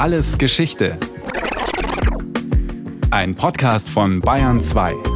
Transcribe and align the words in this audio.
Alles 0.00 0.38
Geschichte. 0.38 0.96
Ein 3.10 3.34
Podcast 3.34 3.90
von 3.90 4.20
Bayern 4.20 4.58
2. 4.58 5.09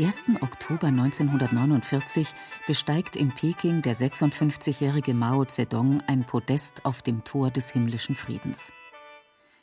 1. 0.00 0.26
Oktober 0.42 0.86
1949 0.86 2.32
besteigt 2.68 3.16
in 3.16 3.32
Peking 3.32 3.82
der 3.82 3.96
56-jährige 3.96 5.12
Mao 5.12 5.44
Zedong 5.44 6.00
ein 6.06 6.24
Podest 6.24 6.84
auf 6.84 7.02
dem 7.02 7.24
Tor 7.24 7.50
des 7.50 7.70
himmlischen 7.70 8.14
Friedens. 8.14 8.72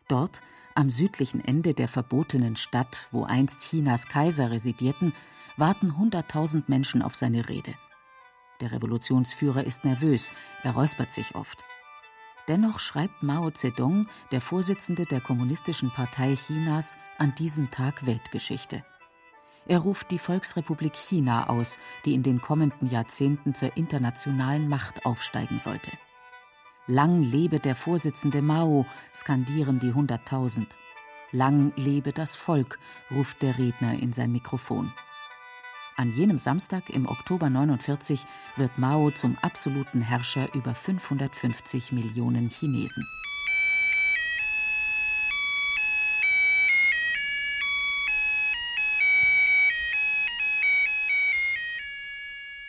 Dort, 0.09 0.41
am 0.73 0.90
südlichen 0.90 1.43
Ende 1.43 1.73
der 1.73 1.88
verbotenen 1.88 2.57
Stadt, 2.57 3.07
wo 3.12 3.23
einst 3.23 3.62
Chinas 3.62 4.09
Kaiser 4.09 4.52
residierten, 4.52 5.13
warten 5.55 5.93
100.000 5.93 6.63
Menschen 6.67 7.02
auf 7.02 7.15
seine 7.15 7.48
Rede. 7.48 7.73
Der 8.59 8.73
Revolutionsführer 8.73 9.63
ist 9.63 9.85
nervös, 9.85 10.34
er 10.63 10.71
räuspert 10.71 11.13
sich 11.13 11.35
oft. 11.35 11.63
Dennoch 12.49 12.79
schreibt 12.79 13.23
Mao 13.23 13.52
Zedong, 13.52 14.07
der 14.34 14.41
Vorsitzende 14.41 15.05
der 15.05 15.21
Kommunistischen 15.21 15.91
Partei 15.91 16.35
Chinas, 16.35 16.98
an 17.17 17.34
diesem 17.35 17.70
Tag 17.70 18.05
Weltgeschichte. 18.05 18.84
Er 19.68 19.80
ruft 19.80 20.12
die 20.12 20.20
Volksrepublik 20.20 20.96
China 20.96 21.50
aus, 21.50 21.80
die 22.05 22.14
in 22.14 22.22
den 22.22 22.40
kommenden 22.40 22.88
Jahrzehnten 22.88 23.55
zur 23.55 23.76
internationalen 23.76 24.70
Macht 24.70 25.05
aufsteigen 25.05 25.58
sollte. 25.58 25.91
Lang 26.88 27.24
lebe 27.24 27.60
der 27.60 27.76
Vorsitzende 27.76 28.44
Mao, 28.44 28.85
skandieren 29.13 29.80
die 29.80 29.94
Hunderttausend. 29.94 30.77
Lang 31.32 31.74
lebe 31.76 32.13
das 32.13 32.35
Volk, 32.35 32.77
ruft 33.10 33.41
der 33.41 33.57
Redner 33.57 33.99
in 33.99 34.13
sein 34.13 34.32
Mikrofon. 34.32 34.94
An 35.98 36.12
jenem 36.12 36.38
Samstag 36.38 36.91
im 36.91 37.07
Oktober 37.07 37.50
49 37.50 38.26
wird 38.57 38.77
Mao 38.77 39.10
zum 39.10 39.35
absoluten 39.41 40.02
Herrscher 40.02 40.54
über 40.54 40.76
550 40.76 41.91
Millionen 41.91 42.50
Chinesen. 42.50 43.07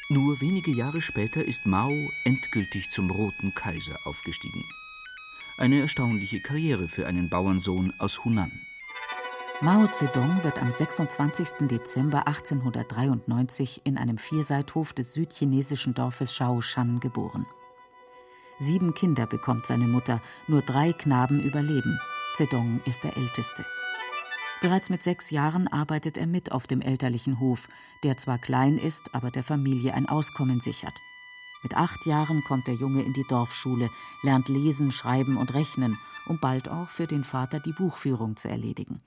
Nur 0.08 0.40
wenige 0.40 0.70
Jahre 0.70 1.00
später 1.00 1.44
ist 1.44 1.66
Mao 1.66 2.12
endgültig 2.24 2.90
zum 2.90 3.10
Roten 3.10 3.54
Kaiser 3.54 3.98
aufgestiegen. 4.04 4.62
Eine 5.58 5.80
erstaunliche 5.80 6.40
Karriere 6.40 6.88
für 6.88 7.08
einen 7.08 7.28
Bauernsohn 7.28 7.92
aus 7.98 8.24
Hunan. 8.24 8.52
Mao 9.60 9.88
Zedong 9.88 10.44
wird 10.44 10.60
am 10.60 10.70
26. 10.70 11.66
Dezember 11.68 12.28
1893 12.28 13.80
in 13.82 13.98
einem 13.98 14.16
Vierseithof 14.16 14.92
des 14.92 15.12
südchinesischen 15.14 15.94
Dorfes 15.94 16.32
Shaoshan 16.32 17.00
geboren. 17.00 17.44
Sieben 18.58 18.94
Kinder 18.94 19.26
bekommt 19.26 19.66
seine 19.66 19.88
Mutter, 19.88 20.22
nur 20.46 20.62
drei 20.62 20.92
Knaben 20.92 21.40
überleben. 21.40 21.98
Zedong 22.34 22.80
ist 22.84 23.02
der 23.02 23.16
älteste. 23.16 23.66
Bereits 24.60 24.88
mit 24.88 25.02
sechs 25.02 25.30
Jahren 25.30 25.68
arbeitet 25.68 26.16
er 26.16 26.26
mit 26.26 26.52
auf 26.52 26.66
dem 26.66 26.80
elterlichen 26.80 27.40
Hof, 27.40 27.68
der 28.04 28.16
zwar 28.16 28.38
klein 28.38 28.78
ist, 28.78 29.14
aber 29.14 29.30
der 29.30 29.44
Familie 29.44 29.92
ein 29.92 30.08
Auskommen 30.08 30.60
sichert. 30.60 30.94
Mit 31.62 31.76
acht 31.76 32.06
Jahren 32.06 32.42
kommt 32.42 32.66
der 32.66 32.74
Junge 32.74 33.02
in 33.02 33.12
die 33.12 33.26
Dorfschule, 33.28 33.90
lernt 34.22 34.48
lesen, 34.48 34.92
schreiben 34.92 35.36
und 35.36 35.52
rechnen, 35.52 35.98
um 36.26 36.40
bald 36.40 36.68
auch 36.68 36.88
für 36.88 37.06
den 37.06 37.24
Vater 37.24 37.60
die 37.60 37.72
Buchführung 37.72 38.36
zu 38.36 38.48
erledigen. 38.48 38.98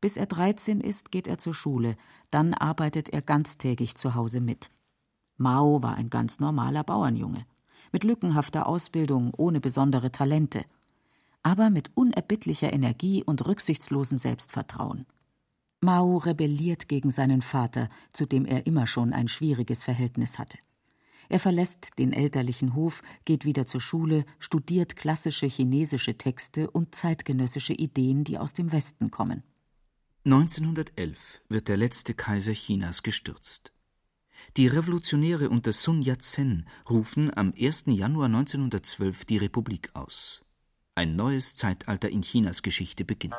Bis 0.00 0.16
er 0.16 0.26
13 0.26 0.80
ist, 0.80 1.10
geht 1.10 1.26
er 1.26 1.38
zur 1.38 1.54
Schule, 1.54 1.96
dann 2.30 2.54
arbeitet 2.54 3.10
er 3.10 3.22
ganztägig 3.22 3.94
zu 3.96 4.14
Hause 4.14 4.40
mit. 4.40 4.70
Mao 5.36 5.82
war 5.82 5.96
ein 5.96 6.08
ganz 6.08 6.40
normaler 6.40 6.82
Bauernjunge, 6.82 7.46
mit 7.92 8.04
lückenhafter 8.04 8.66
Ausbildung, 8.66 9.32
ohne 9.36 9.60
besondere 9.60 10.12
Talente 10.12 10.64
aber 11.46 11.70
mit 11.70 11.92
unerbittlicher 11.94 12.72
Energie 12.72 13.22
und 13.22 13.46
rücksichtslosem 13.46 14.18
Selbstvertrauen. 14.18 15.06
Mao 15.80 16.16
rebelliert 16.16 16.88
gegen 16.88 17.12
seinen 17.12 17.40
Vater, 17.40 17.88
zu 18.12 18.26
dem 18.26 18.46
er 18.46 18.66
immer 18.66 18.88
schon 18.88 19.12
ein 19.12 19.28
schwieriges 19.28 19.84
Verhältnis 19.84 20.40
hatte. 20.40 20.58
Er 21.28 21.38
verlässt 21.38 22.00
den 22.00 22.12
elterlichen 22.12 22.74
Hof, 22.74 23.04
geht 23.24 23.44
wieder 23.44 23.64
zur 23.64 23.80
Schule, 23.80 24.24
studiert 24.40 24.96
klassische 24.96 25.46
chinesische 25.46 26.18
Texte 26.18 26.68
und 26.68 26.96
zeitgenössische 26.96 27.74
Ideen, 27.74 28.24
die 28.24 28.38
aus 28.38 28.52
dem 28.52 28.72
Westen 28.72 29.12
kommen. 29.12 29.44
1911 30.24 31.42
wird 31.48 31.68
der 31.68 31.76
letzte 31.76 32.14
Kaiser 32.14 32.54
Chinas 32.54 33.04
gestürzt. 33.04 33.72
Die 34.56 34.66
Revolutionäre 34.66 35.48
unter 35.48 35.72
Sun 35.72 36.02
Yat-sen 36.02 36.66
rufen 36.90 37.32
am 37.36 37.54
1. 37.56 37.84
Januar 37.86 38.26
1912 38.26 39.24
die 39.26 39.36
Republik 39.36 39.90
aus. 39.94 40.42
Ein 40.98 41.14
neues 41.14 41.56
Zeitalter 41.56 42.08
in 42.08 42.22
Chinas 42.22 42.62
Geschichte 42.62 43.04
beginnt. 43.04 43.34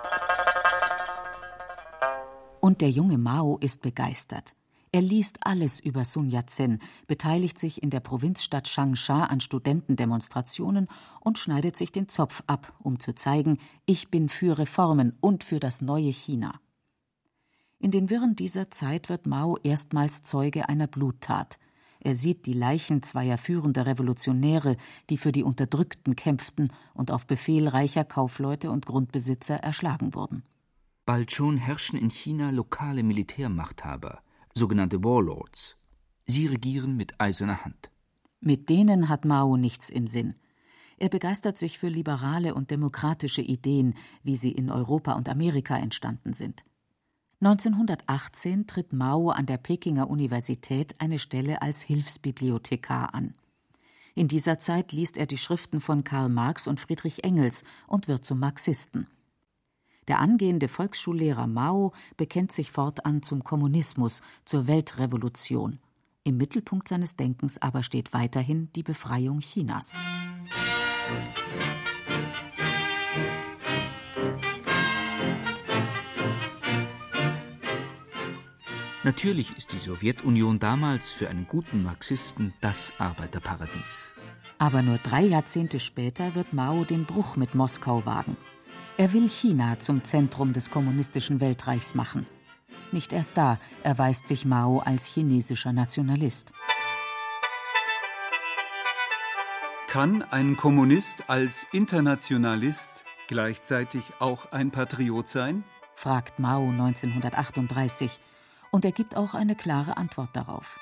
Und 2.62 2.81
der 2.81 2.91
junge 2.91 3.18
Mao 3.18 3.57
ist 3.57 3.81
begeistert. 3.81 4.56
Er 4.91 5.01
liest 5.01 5.40
alles 5.41 5.79
über 5.79 6.06
Sun 6.06 6.29
Yat-sen, 6.29 6.84
beteiligt 7.07 7.57
sich 7.57 7.81
in 7.81 7.90
der 7.90 8.00
Provinzstadt 8.00 8.66
Changsha 8.66 9.23
an 9.23 9.40
Studentendemonstrationen 9.40 10.88
und 11.19 11.40
schneidet 11.40 11.75
sich 11.75 11.91
den 11.91 12.07
Zopf 12.07 12.44
ab, 12.45 12.75
um 12.78 13.00
zu 13.00 13.16
zeigen, 13.16 13.57
ich 13.88 14.12
bin 14.12 14.29
für 14.29 14.59
Reformen 14.59 15.18
und 15.19 15.44
für 15.44 15.59
das 15.59 15.81
neue 15.81 16.12
China. 16.12 16.62
In 17.79 17.89
den 17.89 18.12
Wirren 18.12 18.35
dieser 18.35 18.69
Zeit 18.69 19.09
wird 19.09 19.25
Mao 19.25 19.57
erstmals 19.63 20.22
Zeuge 20.22 20.69
einer 20.69 20.85
Bluttat. 20.85 21.57
Er 22.07 22.16
sieht 22.16 22.45
die 22.45 22.53
Leichen 22.53 23.03
zweier 23.03 23.38
führender 23.38 23.85
Revolutionäre, 23.85 24.78
die 25.09 25.18
für 25.18 25.34
die 25.34 25.44
Unterdrückten 25.44 26.16
kämpften 26.16 26.72
und 26.94 27.12
auf 27.12 27.28
Befehl 27.28 27.68
reicher 27.68 28.06
Kaufleute 28.06 28.72
und 28.72 28.85
Grundbesitzer 28.85 29.57
erschlagen 29.57 30.16
wurden. 30.16 30.44
Bald 31.06 31.34
schon 31.34 31.57
herrschen 31.57 32.00
in 32.00 32.09
China 32.09 32.51
lokale 32.51 33.03
Militärmachthaber, 33.03 34.22
sogenannte 34.53 35.03
Warlords. 35.03 35.75
Sie 36.25 36.45
regieren 36.45 36.95
mit 36.95 37.19
eiserner 37.19 37.66
Hand. 37.66 37.91
Mit 38.39 38.69
denen 38.69 39.09
hat 39.09 39.25
Mao 39.25 39.57
nichts 39.57 39.89
im 39.89 40.07
Sinn. 40.07 40.35
Er 40.95 41.09
begeistert 41.09 41.57
sich 41.57 41.78
für 41.78 41.89
liberale 41.89 42.56
und 42.56 42.72
demokratische 42.72 43.41
Ideen, 43.41 43.95
wie 44.24 44.38
sie 44.38 44.53
in 44.53 44.72
Europa 44.72 45.12
und 45.16 45.28
Amerika 45.28 45.78
entstanden 45.78 46.31
sind. 46.31 46.63
1918 47.40 48.66
tritt 48.66 48.94
Mao 48.94 49.30
an 49.30 49.46
der 49.46 49.58
Pekinger 49.58 50.09
Universität 50.09 50.96
eine 51.00 51.20
Stelle 51.20 51.62
als 51.62 51.84
Hilfsbibliothekar 51.84 53.14
an. 53.14 53.36
In 54.16 54.28
dieser 54.28 54.58
Zeit 54.58 54.92
liest 54.92 55.18
er 55.18 55.28
die 55.28 55.38
Schriften 55.38 55.80
von 55.80 56.03
Karl 56.03 56.30
Marx 56.30 56.66
und 56.66 56.80
Friedrich 56.80 57.24
Engels 57.24 57.64
und 57.86 58.08
wird 58.08 58.25
zum 58.25 58.40
Marxisten. 58.40 59.06
Der 60.08 60.20
angehende 60.20 60.68
Volksschullehrer 60.68 61.46
Mao 61.46 61.94
bekennt 62.16 62.52
sich 62.52 62.72
fortan 62.72 63.22
zum 63.22 63.44
Kommunismus, 63.44 64.24
zur 64.44 64.66
Weltrevolution. 64.66 65.78
Im 66.24 66.38
Mittelpunkt 66.38 66.88
seines 66.88 67.18
Denkens 67.18 67.62
aber 67.62 67.84
steht 67.84 68.14
weiterhin 68.14 68.72
die 68.74 68.84
Befreiung 68.84 69.42
Chinas. 69.42 70.00
Natürlich 79.07 79.56
ist 79.56 79.72
die 79.72 79.78
Sowjetunion 79.78 80.59
damals 80.59 81.13
für 81.13 81.29
einen 81.29 81.47
guten 81.47 81.81
Marxisten 81.81 82.54
das 82.59 82.92
Arbeiterparadies. 82.98 84.13
Aber 84.57 84.81
nur 84.81 84.98
drei 84.98 85.21
Jahrzehnte 85.21 85.80
später 85.80 86.36
wird 86.36 86.51
Mao 86.51 86.83
den 86.83 87.06
Bruch 87.06 87.38
mit 87.38 87.56
Moskau 87.56 88.06
wagen. 88.06 88.36
Er 88.98 89.13
will 89.13 89.30
China 89.30 89.80
zum 89.80 90.04
Zentrum 90.04 90.51
des 90.51 90.71
kommunistischen 90.71 91.39
Weltreichs 91.39 91.95
machen. 91.95 92.27
Nicht 92.92 93.13
erst 93.13 93.38
da 93.38 93.59
erweist 93.81 94.27
sich 94.27 94.44
Mao 94.44 94.80
als 94.80 95.06
chinesischer 95.06 95.71
Nationalist. 95.71 96.51
Kann 99.88 100.21
ein 100.21 100.57
Kommunist 100.57 101.30
als 101.30 101.65
Internationalist 101.71 103.06
gleichzeitig 103.30 104.03
auch 104.19 104.51
ein 104.51 104.71
Patriot 104.71 105.30
sein? 105.30 105.63
fragt 105.95 106.39
Mao 106.39 106.71
1938 106.71 108.19
und 108.77 108.85
er 108.85 108.91
gibt 108.91 109.18
auch 109.18 109.33
eine 109.33 109.56
klare 109.56 109.97
Antwort 109.97 110.35
darauf. 110.35 110.79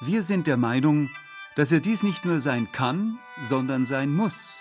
Wir 0.00 0.22
sind 0.22 0.46
der 0.46 0.56
Meinung, 0.56 1.10
dass 1.56 1.70
er 1.72 1.80
dies 1.80 2.02
nicht 2.02 2.24
nur 2.24 2.40
sein 2.40 2.72
kann, 2.72 3.18
sondern 3.44 3.84
sein 3.84 4.14
muss. 4.14 4.60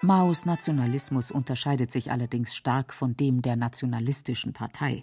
Maos 0.00 0.46
Nationalismus 0.46 1.32
unterscheidet 1.32 1.90
sich 1.90 2.12
allerdings 2.12 2.54
stark 2.54 2.94
von 2.94 3.16
dem 3.16 3.42
der 3.42 3.56
nationalistischen 3.56 4.52
Partei. 4.52 5.02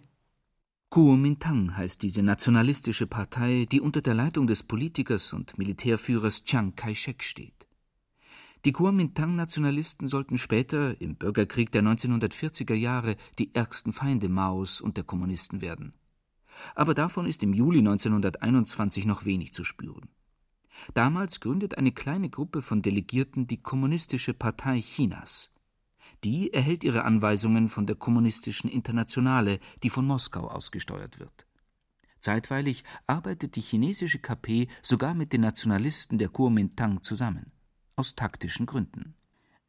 Kuomintang 0.89 1.75
heißt 1.75 2.01
diese 2.01 2.23
nationalistische 2.23 3.07
Partei, 3.07 3.65
die 3.69 3.81
unter 3.81 3.99
der 4.01 4.13
Leitung 4.13 4.47
des 4.47 4.63
Politikers 4.63 5.33
und 5.33 5.57
Militärführers 5.57 6.45
Chiang 6.45 6.77
Kai-shek 6.77 7.25
steht. 7.25 7.67
Die 8.63 8.71
Kuomintang-Nationalisten 8.71 10.07
sollten 10.07 10.37
später, 10.37 11.01
im 11.01 11.17
Bürgerkrieg 11.17 11.73
der 11.73 11.83
1940er 11.83 12.73
Jahre, 12.73 13.17
die 13.37 13.53
ärgsten 13.53 13.91
Feinde 13.91 14.29
Maos 14.29 14.79
und 14.79 14.95
der 14.95 15.03
Kommunisten 15.03 15.59
werden. 15.59 15.93
Aber 16.75 16.93
davon 16.93 17.25
ist 17.25 17.43
im 17.43 17.53
Juli 17.53 17.79
1921 17.79 19.05
noch 19.05 19.25
wenig 19.25 19.53
zu 19.53 19.63
spüren. 19.63 20.09
Damals 20.93 21.39
gründet 21.39 21.77
eine 21.77 21.91
kleine 21.91 22.29
Gruppe 22.29 22.61
von 22.61 22.81
Delegierten 22.81 23.47
die 23.47 23.61
Kommunistische 23.61 24.33
Partei 24.33 24.79
Chinas. 24.79 25.51
Die 26.23 26.53
erhält 26.53 26.83
ihre 26.83 27.03
Anweisungen 27.03 27.69
von 27.69 27.85
der 27.85 27.95
Kommunistischen 27.95 28.69
Internationale, 28.69 29.59
die 29.83 29.89
von 29.89 30.05
Moskau 30.05 30.47
ausgesteuert 30.47 31.19
wird. 31.19 31.45
Zeitweilig 32.19 32.83
arbeitet 33.07 33.55
die 33.55 33.61
chinesische 33.61 34.19
KP 34.19 34.67
sogar 34.81 35.13
mit 35.13 35.31
den 35.31 35.41
Nationalisten 35.41 36.17
der 36.17 36.29
Kuomintang 36.29 37.01
zusammen. 37.03 37.51
Aus 37.95 38.15
taktischen 38.15 38.65
Gründen. 38.65 39.15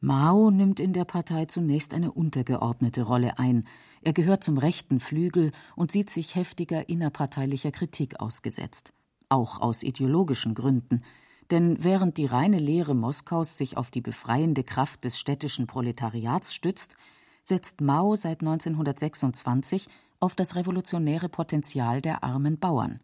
Mao 0.02 0.50
nimmt 0.50 0.81
in 0.81 0.94
der 0.94 1.05
Partei 1.05 1.44
zunächst 1.44 1.93
eine 1.93 2.11
untergeordnete 2.11 3.02
Rolle 3.02 3.38
ein. 3.38 3.67
Er 4.00 4.14
gehört 4.14 4.43
zum 4.43 4.56
rechten 4.56 4.99
Flügel 4.99 5.52
und 5.76 5.93
sieht 5.93 6.08
sich 6.08 6.37
heftiger 6.37 6.88
innerparteilicher 6.88 7.70
Kritik 7.70 8.19
ausgesetzt. 8.19 8.94
Auch 9.29 9.61
aus 9.61 9.82
ideologischen 9.82 10.55
Gründen. 10.55 11.05
Denn 11.50 11.85
während 11.85 12.17
die 12.17 12.25
reine 12.25 12.58
Lehre 12.58 12.94
Moskaus 12.94 13.58
sich 13.58 13.76
auf 13.76 13.91
die 13.91 14.00
befreiende 14.00 14.64
Kraft 14.64 15.05
des 15.05 15.19
städtischen 15.19 15.67
Proletariats 15.67 16.55
stützt, 16.55 16.96
setzt 17.43 17.82
Mao 17.82 18.17
seit 18.17 18.41
1926 18.41 19.88
auf 20.19 20.35
das 20.35 20.56
revolutionäre 20.56 21.29
Potenzial 21.29 22.00
der 22.00 22.25
armen 22.25 22.58
Bauern. 22.58 23.03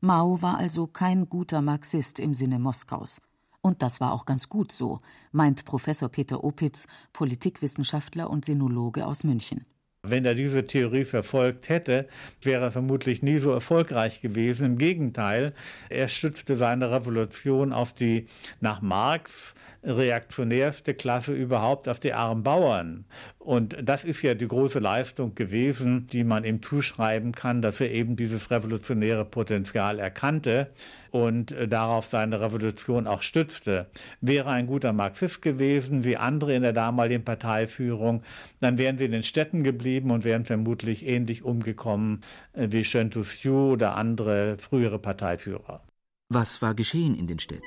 Mao 0.00 0.40
war 0.40 0.56
also 0.56 0.86
kein 0.86 1.28
guter 1.28 1.62
Marxist 1.62 2.20
im 2.20 2.32
Sinne 2.32 2.60
Moskaus. 2.60 3.20
Und 3.66 3.82
das 3.82 4.00
war 4.00 4.12
auch 4.12 4.26
ganz 4.26 4.48
gut 4.48 4.70
so, 4.70 5.00
meint 5.32 5.64
Professor 5.64 6.08
Peter 6.08 6.44
Opitz, 6.44 6.86
Politikwissenschaftler 7.12 8.30
und 8.30 8.44
Sinologe 8.44 9.04
aus 9.04 9.24
München. 9.24 9.66
Wenn 10.04 10.24
er 10.24 10.36
diese 10.36 10.68
Theorie 10.68 11.04
verfolgt 11.04 11.68
hätte, 11.68 12.06
wäre 12.40 12.66
er 12.66 12.70
vermutlich 12.70 13.24
nie 13.24 13.38
so 13.38 13.50
erfolgreich 13.50 14.20
gewesen. 14.20 14.66
Im 14.66 14.78
Gegenteil, 14.78 15.52
er 15.88 16.06
stützte 16.06 16.54
seine 16.54 16.92
Revolution 16.92 17.72
auf 17.72 17.92
die 17.92 18.28
nach 18.60 18.82
Marx 18.82 19.56
reaktionärste 19.86 20.94
Klasse 20.94 21.32
überhaupt 21.32 21.88
auf 21.88 22.00
die 22.00 22.12
armen 22.12 22.42
Bauern. 22.42 23.04
Und 23.38 23.76
das 23.80 24.02
ist 24.04 24.22
ja 24.22 24.34
die 24.34 24.48
große 24.48 24.80
Leistung 24.80 25.34
gewesen, 25.36 26.08
die 26.08 26.24
man 26.24 26.44
ihm 26.44 26.62
zuschreiben 26.62 27.32
kann, 27.32 27.62
dass 27.62 27.80
er 27.80 27.92
eben 27.92 28.16
dieses 28.16 28.50
revolutionäre 28.50 29.24
Potenzial 29.24 30.00
erkannte 30.00 30.72
und 31.12 31.52
äh, 31.52 31.68
darauf 31.68 32.06
seine 32.06 32.40
Revolution 32.40 33.06
auch 33.06 33.22
stützte. 33.22 33.86
Wäre 34.20 34.50
ein 34.50 34.66
guter 34.66 34.92
Marxist 34.92 35.40
gewesen, 35.42 36.04
wie 36.04 36.16
andere 36.16 36.54
in 36.54 36.62
der 36.62 36.72
damaligen 36.72 37.24
Parteiführung, 37.24 38.22
dann 38.60 38.78
wären 38.78 38.98
sie 38.98 39.04
in 39.04 39.12
den 39.12 39.22
Städten 39.22 39.62
geblieben 39.62 40.10
und 40.10 40.24
wären 40.24 40.44
vermutlich 40.44 41.06
ähnlich 41.06 41.44
umgekommen 41.44 42.22
äh, 42.54 42.66
wie 42.70 42.82
Chen 42.82 43.12
Tuxiu 43.12 43.72
oder 43.72 43.94
andere 43.96 44.56
frühere 44.58 44.98
Parteiführer. 44.98 45.82
Was 46.28 46.60
war 46.60 46.74
geschehen 46.74 47.16
in 47.16 47.28
den 47.28 47.38
Städten? 47.38 47.62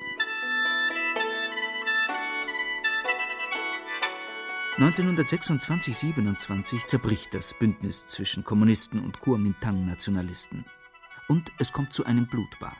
1926/27 4.80 6.86
zerbricht 6.86 7.34
das 7.34 7.54
Bündnis 7.54 8.08
zwischen 8.08 8.46
Kommunisten 8.46 9.02
und 9.02 9.20
Kuomintang-Nationalisten. 9.20 10.64
Und 11.28 11.52
es 11.60 11.74
kommt 11.74 11.92
zu 11.92 12.06
einem 12.06 12.28
Blutbad. 12.28 12.78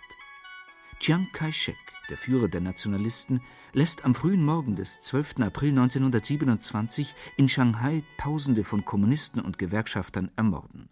Chiang 1.02 1.28
Kai-shek, 1.34 1.76
der 2.10 2.16
Führer 2.16 2.48
der 2.48 2.62
Nationalisten, 2.62 3.42
lässt 3.74 4.06
am 4.06 4.16
frühen 4.16 4.46
Morgen 4.46 4.78
des 4.78 5.02
12. 5.02 5.42
April 5.42 5.72
1927 5.72 7.16
in 7.36 7.50
Shanghai 7.50 8.02
Tausende 8.18 8.64
von 8.64 8.86
Kommunisten 8.86 9.42
und 9.42 9.58
Gewerkschaftern 9.58 10.32
ermorden. 10.38 10.88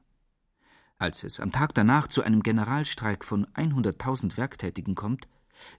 Als 0.97 1.23
es 1.23 1.39
am 1.39 1.53
Tag 1.53 1.73
danach 1.73 2.07
zu 2.07 2.21
einem 2.21 2.43
Generalstreik 2.43 3.23
von 3.23 3.47
100.000 3.53 4.35
Werktätigen 4.35 4.95
kommt, 4.95 5.29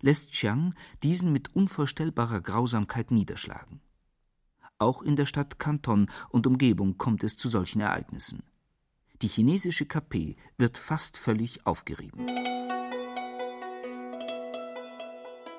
lässt 0.00 0.32
Chiang 0.32 0.74
diesen 1.02 1.34
mit 1.34 1.54
unvorstellbarer 1.54 2.40
Grausamkeit 2.40 3.10
niederschlagen. 3.10 3.82
Auch 4.80 5.02
in 5.02 5.16
der 5.16 5.26
Stadt 5.26 5.58
Kanton 5.58 6.08
und 6.28 6.46
Umgebung 6.46 6.98
kommt 6.98 7.24
es 7.24 7.36
zu 7.36 7.48
solchen 7.48 7.80
Ereignissen. 7.80 8.44
Die 9.22 9.28
chinesische 9.28 9.86
KP 9.86 10.36
wird 10.56 10.78
fast 10.78 11.16
völlig 11.16 11.66
aufgerieben. 11.66 12.26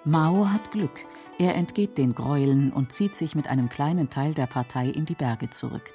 Mao 0.06 0.50
hat 0.50 0.72
Glück. 0.72 1.06
Er 1.38 1.56
entgeht 1.56 1.98
den 1.98 2.16
Gräueln 2.16 2.72
und 2.72 2.94
zieht 2.94 3.14
sich 3.14 3.36
mit 3.36 3.50
einem 3.50 3.68
kleinen 3.68 4.10
Teil 4.10 4.34
der 4.34 4.48
Partei 4.48 4.88
in 4.88 5.06
die 5.06 5.16
Berge 5.16 5.50
zurück. 5.50 5.94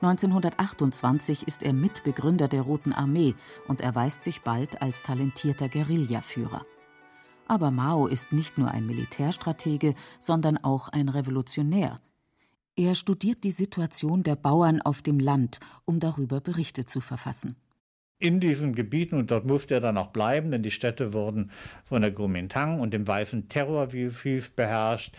1928 0.00 1.46
ist 1.46 1.62
er 1.62 1.74
Mitbegründer 1.74 2.48
der 2.48 2.62
Roten 2.62 2.94
Armee 2.94 3.34
und 3.68 3.82
erweist 3.82 4.22
sich 4.22 4.40
bald 4.40 4.80
als 4.80 5.02
talentierter 5.02 5.68
Guerillaführer. 5.68 6.64
Aber 7.46 7.70
Mao 7.70 8.06
ist 8.06 8.32
nicht 8.32 8.56
nur 8.56 8.70
ein 8.70 8.86
Militärstratege, 8.86 9.94
sondern 10.20 10.56
auch 10.56 10.88
ein 10.88 11.10
Revolutionär. 11.10 12.00
Er 12.76 12.96
studiert 12.96 13.44
die 13.44 13.52
Situation 13.52 14.24
der 14.24 14.34
Bauern 14.34 14.82
auf 14.82 15.00
dem 15.00 15.20
Land, 15.20 15.60
um 15.84 16.00
darüber 16.00 16.40
Berichte 16.40 16.84
zu 16.84 17.00
verfassen. 17.00 17.54
In 18.18 18.40
diesen 18.40 18.74
Gebieten, 18.74 19.16
und 19.16 19.30
dort 19.30 19.44
musste 19.44 19.74
er 19.74 19.80
dann 19.80 19.96
auch 19.96 20.08
bleiben, 20.08 20.50
denn 20.50 20.64
die 20.64 20.72
Städte 20.72 21.12
wurden 21.12 21.52
von 21.84 22.02
der 22.02 22.12
Kuomintang 22.12 22.80
und 22.80 22.92
dem 22.92 23.06
weißen 23.06 23.48
Terror, 23.48 23.92
wie 23.92 24.08
beherrscht, 24.56 25.14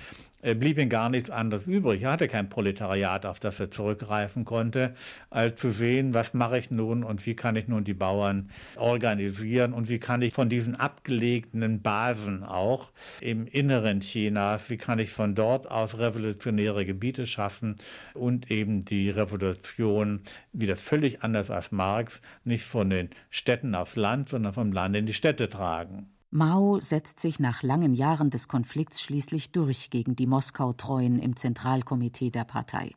blieb 0.53 0.77
ihm 0.77 0.89
gar 0.89 1.09
nichts 1.09 1.31
anderes 1.31 1.65
übrig. 1.65 2.03
Er 2.03 2.11
hatte 2.11 2.27
kein 2.27 2.49
Proletariat, 2.49 3.25
auf 3.25 3.39
das 3.39 3.59
er 3.59 3.71
zurückgreifen 3.71 4.45
konnte, 4.45 4.93
als 5.31 5.59
zu 5.59 5.71
sehen, 5.71 6.13
was 6.13 6.35
mache 6.35 6.59
ich 6.59 6.69
nun 6.69 7.03
und 7.03 7.25
wie 7.25 7.35
kann 7.35 7.55
ich 7.55 7.67
nun 7.67 7.83
die 7.83 7.95
Bauern 7.95 8.51
organisieren 8.75 9.73
und 9.73 9.89
wie 9.89 9.97
kann 9.97 10.21
ich 10.21 10.33
von 10.33 10.47
diesen 10.47 10.75
abgelegenen 10.75 11.81
Basen 11.81 12.43
auch 12.43 12.91
im 13.21 13.47
Inneren 13.47 14.01
Chinas, 14.01 14.69
wie 14.69 14.77
kann 14.77 14.99
ich 14.99 15.09
von 15.09 15.33
dort 15.33 15.71
aus 15.71 15.97
revolutionäre 15.97 16.85
Gebiete 16.85 17.25
schaffen 17.25 17.75
und 18.13 18.51
eben 18.51 18.85
die 18.85 19.09
Revolution 19.09 20.21
wieder 20.53 20.75
völlig 20.75 21.23
anders 21.23 21.49
als 21.49 21.71
Marx, 21.71 22.21
nicht 22.43 22.65
von 22.65 22.89
den 22.89 23.09
Städten 23.31 23.73
aufs 23.73 23.95
Land, 23.95 24.29
sondern 24.29 24.53
vom 24.53 24.71
Land 24.71 24.95
in 24.95 25.07
die 25.07 25.13
Städte 25.13 25.49
tragen. 25.49 26.14
Mao 26.31 26.81
setzt 26.81 27.19
sich 27.19 27.39
nach 27.39 27.63
langen 27.63 27.93
Jahren 27.93 28.29
des 28.29 28.47
Konflikts 28.47 29.01
schließlich 29.01 29.51
durch 29.51 29.89
gegen 29.89 30.15
die 30.15 30.27
Moskau-Treuen 30.27 31.19
im 31.19 31.35
Zentralkomitee 31.35 32.31
der 32.31 32.43
Partei. 32.43 32.91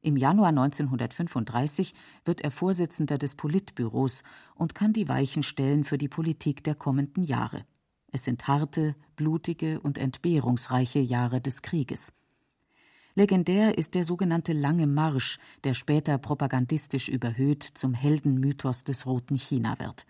Im 0.00 0.16
Januar 0.16 0.50
1935 0.50 1.92
wird 2.24 2.40
er 2.40 2.52
Vorsitzender 2.52 3.18
des 3.18 3.34
Politbüros 3.34 4.22
und 4.54 4.74
kann 4.74 4.92
die 4.92 5.08
Weichen 5.08 5.42
stellen 5.42 5.84
für 5.84 5.98
die 5.98 6.08
Politik 6.08 6.62
der 6.62 6.76
kommenden 6.76 7.24
Jahre. 7.24 7.66
Es 8.12 8.24
sind 8.24 8.46
harte, 8.46 8.94
blutige 9.16 9.80
und 9.80 9.98
entbehrungsreiche 9.98 11.00
Jahre 11.00 11.40
des 11.40 11.60
Krieges. 11.62 12.12
Legendär 13.14 13.78
ist 13.78 13.94
der 13.94 14.04
sogenannte 14.04 14.52
Lange 14.52 14.86
Marsch, 14.86 15.38
der 15.64 15.74
später 15.74 16.18
propagandistisch 16.18 17.08
überhöht 17.08 17.62
zum 17.62 17.94
Heldenmythos 17.94 18.84
des 18.84 19.06
Roten 19.06 19.36
China 19.36 19.78
wird. 19.78 20.06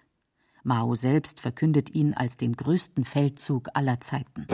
Mao 0.67 0.97
selbst 0.97 1.41
verkündet 1.41 1.95
ihn 1.95 2.13
als 2.13 2.39
den 2.39 2.57
größten 2.57 3.05
Feldzug 3.05 3.69
aller 3.75 4.01
Zeiten. 4.01 4.49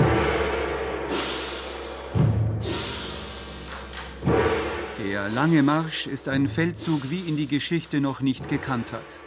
Der 4.98 5.30
Lange 5.30 5.62
Marsch 5.62 6.06
ist 6.06 6.28
ein 6.28 6.48
Feldzug, 6.48 7.08
wie 7.08 7.20
ihn 7.20 7.38
die 7.38 7.46
Geschichte 7.46 8.02
noch 8.02 8.20
nicht 8.20 8.50
gekannt 8.50 8.92
hat. 8.92 9.20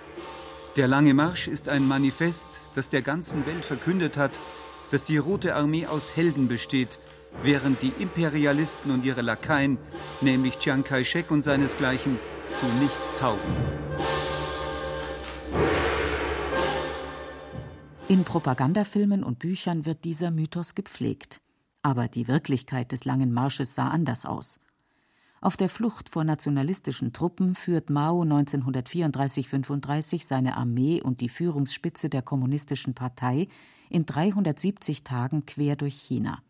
Der 0.75 0.87
Lange 0.87 1.15
Marsch 1.15 1.47
ist 1.47 1.69
ein 1.69 1.87
Manifest, 1.87 2.49
das 2.75 2.89
der 2.89 3.01
ganzen 3.01 3.47
Welt 3.47 3.65
verkündet 3.65 4.15
hat, 4.15 4.39
dass 4.91 5.03
die 5.03 5.17
Rote 5.17 5.55
Armee 5.55 5.87
aus 5.87 6.15
Helden 6.15 6.47
besteht, 6.47 6.99
während 7.41 7.81
die 7.81 7.93
Imperialisten 7.97 8.91
und 8.91 9.03
ihre 9.03 9.23
Lakaien, 9.23 9.79
nämlich 10.21 10.59
Chiang 10.59 10.83
Kai-shek 10.83 11.31
und 11.31 11.41
seinesgleichen, 11.41 12.19
zu 12.53 12.67
nichts 12.79 13.15
taugen. 13.15 13.41
In 18.15 18.23
Propagandafilmen 18.23 19.23
und 19.25 19.39
Büchern 19.39 19.85
wird 19.85 20.05
dieser 20.05 20.31
Mythos 20.31 20.73
gepflegt. 20.73 21.41
Aber 21.81 22.07
die 22.07 22.29
Wirklichkeit 22.29 22.93
des 22.93 23.03
langen 23.03 23.33
Marsches 23.33 23.75
sah 23.75 23.89
anders 23.89 24.25
aus. 24.25 24.61
Auf 25.41 25.57
der 25.57 25.67
Flucht 25.67 26.07
vor 26.07 26.23
nationalistischen 26.23 27.11
Truppen 27.11 27.55
führt 27.55 27.89
Mao 27.89 28.21
1934-35 28.21 30.25
seine 30.25 30.55
Armee 30.55 31.01
und 31.01 31.19
die 31.19 31.27
Führungsspitze 31.27 32.07
der 32.07 32.21
Kommunistischen 32.21 32.93
Partei 32.93 33.49
in 33.89 34.05
370 34.05 35.03
Tagen 35.03 35.45
quer 35.45 35.75
durch 35.75 35.95
China. 35.95 36.41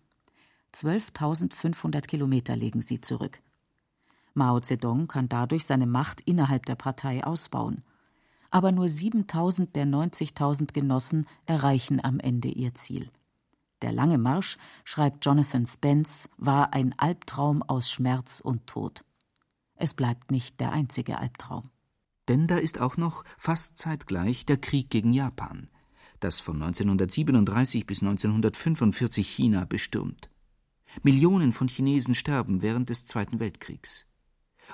12.500 0.71 2.01
Kilometer 2.01 2.55
legen 2.55 2.83
sie 2.83 3.01
zurück. 3.01 3.41
Mao 4.35 4.59
Zedong 4.59 5.07
kann 5.07 5.29
dadurch 5.29 5.65
seine 5.65 5.87
Macht 5.87 6.21
innerhalb 6.21 6.67
der 6.67 6.75
Partei 6.75 7.23
ausbauen. 7.23 7.81
Aber 8.51 8.71
nur 8.71 8.89
7000 8.89 9.75
der 9.75 9.85
90.000 9.85 10.73
Genossen 10.73 11.27
erreichen 11.45 12.03
am 12.03 12.19
Ende 12.19 12.49
ihr 12.49 12.73
Ziel. 12.73 13.09
Der 13.81 13.91
lange 13.91 14.17
Marsch, 14.17 14.57
schreibt 14.83 15.25
Jonathan 15.25 15.65
Spence, 15.65 16.29
war 16.37 16.73
ein 16.73 16.97
Albtraum 16.97 17.61
aus 17.61 17.89
Schmerz 17.89 18.39
und 18.39 18.67
Tod. 18.67 19.03
Es 19.75 19.93
bleibt 19.93 20.31
nicht 20.31 20.59
der 20.59 20.71
einzige 20.71 21.19
Albtraum. 21.19 21.69
Denn 22.27 22.47
da 22.47 22.57
ist 22.57 22.79
auch 22.79 22.97
noch 22.97 23.23
fast 23.37 23.77
zeitgleich 23.77 24.45
der 24.45 24.57
Krieg 24.57 24.89
gegen 24.89 25.13
Japan, 25.13 25.69
das 26.19 26.39
von 26.39 26.55
1937 26.55 27.85
bis 27.85 28.01
1945 28.01 29.27
China 29.27 29.65
bestürmt. 29.65 30.29
Millionen 31.03 31.51
von 31.51 31.67
Chinesen 31.67 32.15
sterben 32.15 32.61
während 32.61 32.89
des 32.89 33.05
Zweiten 33.05 33.39
Weltkriegs. 33.39 34.07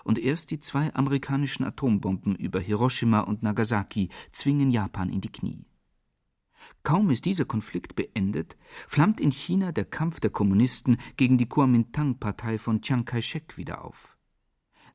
Und 0.04 0.20
erst 0.20 0.52
die 0.52 0.60
zwei 0.60 0.94
amerikanischen 0.94 1.64
Atombomben 1.64 2.36
über 2.36 2.60
Hiroshima 2.60 3.22
und 3.22 3.44
Nagasaki 3.44 4.10
zwingen 4.32 4.72
Japan 4.72 5.10
in 5.10 5.22
die 5.22 5.32
Knie. 5.32 5.66
Kaum 6.84 7.10
ist 7.10 7.26
dieser 7.26 7.46
Konflikt 7.46 7.96
beendet, 7.96 8.58
flammt 8.88 9.20
in 9.20 9.32
China 9.32 9.72
der 9.72 9.86
Kampf 9.86 10.20
der 10.20 10.32
Kommunisten 10.32 10.98
gegen 11.18 11.38
die 11.38 11.48
Kuomintang-Partei 11.48 12.58
von 12.58 12.82
Chiang 12.82 13.06
Kai-shek 13.06 13.58
wieder 13.58 13.86
auf. 13.86 14.18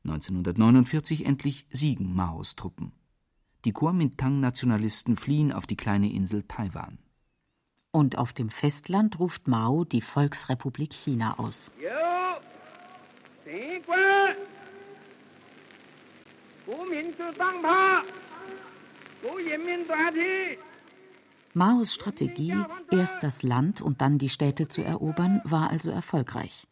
1949 0.03 1.25
endlich 1.25 1.65
siegen 1.69 2.13
Maos 2.13 2.55
Truppen. 2.55 2.93
Die 3.65 3.73
Kuomintang-Nationalisten 3.73 5.15
fliehen 5.15 5.51
auf 5.51 5.65
die 5.65 5.75
kleine 5.75 6.11
Insel 6.11 6.43
Taiwan. 6.43 6.99
Und 7.91 8.17
auf 8.17 8.31
dem 8.31 8.49
Festland 8.49 9.19
ruft 9.19 9.47
Mao 9.47 9.83
die 9.83 10.01
Volksrepublik 10.01 10.93
China 10.93 11.39
aus. 11.39 11.71
Maos 21.53 21.93
Strategie, 21.93 22.55
erst 22.91 23.23
das 23.23 23.43
Land 23.43 23.81
und 23.81 24.01
dann 24.01 24.17
die 24.17 24.29
Städte 24.29 24.67
zu 24.67 24.83
erobern, 24.83 25.41
war 25.43 25.69
also 25.69 25.89
erfolgreich. 25.91 26.67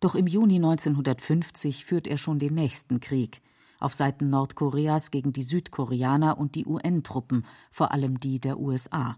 Doch 0.00 0.14
im 0.14 0.26
Juni 0.26 0.56
1950 0.56 1.84
führt 1.84 2.06
er 2.06 2.18
schon 2.18 2.38
den 2.38 2.54
nächsten 2.54 3.00
Krieg 3.00 3.42
auf 3.80 3.94
Seiten 3.94 4.30
Nordkoreas 4.30 5.10
gegen 5.10 5.32
die 5.32 5.42
Südkoreaner 5.42 6.38
und 6.38 6.54
die 6.54 6.66
UN-Truppen, 6.66 7.46
vor 7.70 7.92
allem 7.92 8.20
die 8.20 8.38
der 8.38 8.58
USA. 8.58 9.16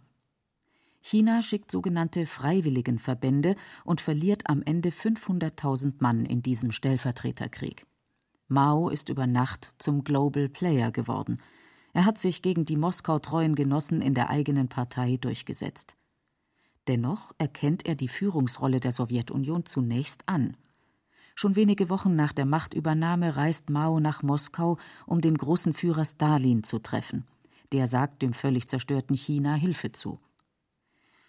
China 1.01 1.43
schickt 1.43 1.71
sogenannte 1.71 2.27
Freiwilligenverbände 2.27 3.57
und 3.85 4.01
verliert 4.01 4.49
am 4.49 4.63
Ende 4.63 4.91
500.000 4.91 5.95
Mann 5.99 6.25
in 6.25 6.43
diesem 6.43 6.71
Stellvertreterkrieg. 6.71 7.87
Mao 8.49 8.89
ist 8.89 9.09
über 9.09 9.27
Nacht 9.27 9.75
zum 9.79 10.05
Global 10.05 10.49
Player 10.49 10.91
geworden. 10.91 11.41
Er 11.93 12.05
hat 12.05 12.19
sich 12.19 12.43
gegen 12.43 12.65
die 12.65 12.77
Moskau 12.77 13.19
treuen 13.19 13.55
Genossen 13.55 14.01
in 14.01 14.15
der 14.15 14.31
eigenen 14.31 14.69
Partei 14.69 15.17
durchgesetzt. 15.17 15.97
Dennoch 16.89 17.33
erkennt 17.39 17.87
er 17.87 17.95
die 17.95 18.09
Führungsrolle 18.09 18.81
der 18.81 18.93
Sowjetunion 18.93 19.67
zunächst 19.67 20.29
an. 20.29 20.57
Schon 21.35 21.57
wenige 21.57 21.89
Wochen 21.89 22.15
nach 22.15 22.33
der 22.33 22.45
Machtübernahme 22.45 23.37
reist 23.37 23.71
Mao 23.71 24.01
nach 24.01 24.23
Moskau, 24.23 24.79
um 25.07 25.21
den 25.21 25.37
großen 25.37 25.73
Führer 25.73 26.05
Stalin 26.05 26.65
zu 26.65 26.79
treffen. 26.79 27.27
Der 27.73 27.87
sagt 27.87 28.23
dem 28.23 28.33
völlig 28.33 28.69
zerstörten 28.69 29.17
China 29.17 29.55
Hilfe 29.55 29.93
zu. 29.93 30.19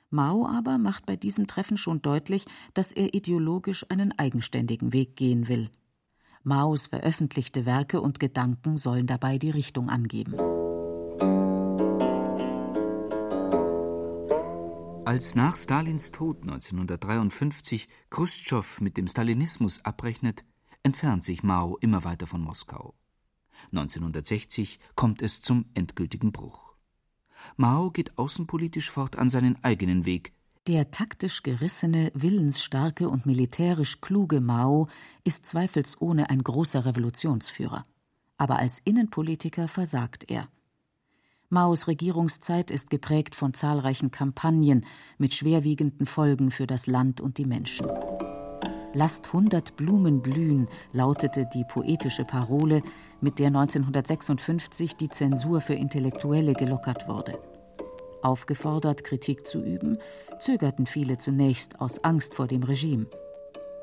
Mao 0.10 0.46
aber 0.46 0.78
macht 0.78 1.06
bei 1.06 1.16
diesem 1.16 1.48
Treffen 1.48 1.78
schon 1.78 2.02
deutlich, 2.02 2.46
dass 2.74 2.92
er 2.92 3.14
ideologisch 3.14 3.86
einen 3.90 4.18
eigenständigen 4.18 4.94
Weg 4.94 5.16
gehen 5.16 5.48
will. 5.48 5.70
Maos 6.46 6.88
veröffentlichte 6.88 7.66
Werke 7.66 8.02
und 8.02 8.20
Gedanken 8.20 8.78
sollen 8.78 9.08
dabei 9.08 9.38
die 9.38 9.50
Richtung 9.50 9.90
angeben. 9.90 10.38
Als 15.06 15.36
nach 15.36 15.56
Stalins 15.56 16.12
Tod 16.12 16.42
1953 16.42 17.88
Khrushchev 18.10 18.84
mit 18.84 18.98
dem 18.98 19.08
Stalinismus 19.08 19.86
abrechnet, 19.86 20.44
entfernt 20.82 21.24
sich 21.24 21.44
Mao 21.44 21.78
immer 21.78 22.04
weiter 22.04 22.28
von 22.28 22.42
Moskau. 22.42 22.94
1960 23.72 24.80
kommt 24.96 25.22
es 25.22 25.42
zum 25.42 25.66
endgültigen 25.76 26.34
Bruch. 26.34 26.74
Mao 27.56 27.90
geht 27.90 28.18
außenpolitisch 28.18 28.90
fort 28.92 29.18
an 29.18 29.30
seinen 29.30 29.64
eigenen 29.64 30.04
Weg. 30.06 30.34
Der 30.68 30.92
taktisch 30.92 31.44
gerissene, 31.44 32.10
willensstarke 32.14 33.10
und 33.10 33.26
militärisch 33.26 34.00
kluge 34.00 34.40
Mao 34.40 34.88
ist 35.26 35.46
zweifelsohne 35.46 36.30
ein 36.30 36.42
großer 36.42 36.86
Revolutionsführer. 36.86 37.86
Aber 38.38 38.60
als 38.60 38.80
Innenpolitiker 38.86 39.68
versagt 39.68 40.32
er. 40.32 40.48
Maos 41.50 41.88
Regierungszeit 41.88 42.72
ist 42.72 42.90
geprägt 42.90 43.36
von 43.36 43.54
zahlreichen 43.54 44.10
Kampagnen 44.12 44.86
mit 45.18 45.34
schwerwiegenden 45.34 46.06
Folgen 46.06 46.50
für 46.50 46.66
das 46.66 46.88
Land 46.88 47.20
und 47.20 47.38
die 47.38 47.46
Menschen. 47.46 47.88
Lasst 48.94 49.34
hundert 49.34 49.76
Blumen 49.76 50.22
blühen, 50.22 50.70
lautete 50.94 51.46
die 51.54 51.66
poetische 51.66 52.24
Parole, 52.24 52.82
mit 53.20 53.38
der 53.38 53.48
1956 53.48 54.96
die 54.96 55.10
Zensur 55.10 55.60
für 55.60 55.74
Intellektuelle 55.74 56.54
gelockert 56.54 57.10
wurde. 57.10 57.38
Aufgefordert, 58.24 59.04
Kritik 59.04 59.46
zu 59.46 59.62
üben, 59.64 59.98
zögerten 60.40 60.86
viele 60.86 61.18
zunächst 61.18 61.80
aus 61.80 62.04
Angst 62.04 62.36
vor 62.36 62.48
dem 62.48 62.64
Regime. 62.64 63.08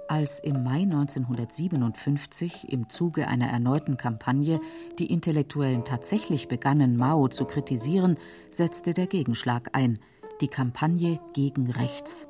Als 0.08 0.40
im 0.40 0.64
Mai 0.64 0.82
1957 0.82 2.68
im 2.72 2.88
Zuge 2.88 3.28
einer 3.28 3.46
erneuten 3.46 3.96
Kampagne 3.96 4.60
die 4.98 5.06
Intellektuellen 5.12 5.84
tatsächlich 5.84 6.48
begannen, 6.48 6.96
Mao 6.96 7.28
zu 7.28 7.44
kritisieren, 7.44 8.16
setzte 8.50 8.92
der 8.92 9.06
Gegenschlag 9.06 9.70
ein, 9.72 10.00
die 10.40 10.48
Kampagne 10.48 11.20
gegen 11.32 11.70
Rechts. 11.70 12.26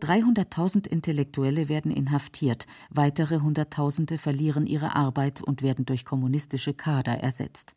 300.000 0.00 0.86
Intellektuelle 0.86 1.70
werden 1.70 1.90
inhaftiert, 1.90 2.66
weitere 2.90 3.38
Hunderttausende 3.40 4.18
verlieren 4.18 4.66
ihre 4.66 4.94
Arbeit 4.94 5.40
und 5.42 5.62
werden 5.62 5.86
durch 5.86 6.04
kommunistische 6.04 6.74
Kader 6.74 7.14
ersetzt. 7.20 7.74